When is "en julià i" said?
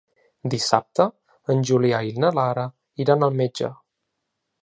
1.55-2.15